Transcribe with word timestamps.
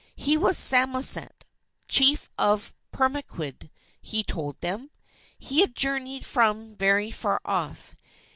He 0.15 0.35
was 0.35 0.57
Samoset, 0.57 1.45
Chief 1.87 2.31
of 2.35 2.73
Pemaquid, 2.91 3.69
he 4.01 4.23
told 4.23 4.59
them. 4.59 4.89
He 5.37 5.61
had 5.61 5.75
journeyed 5.75 6.25
from 6.25 6.75
very 6.75 7.11
far 7.11 7.39
off. 7.45 7.95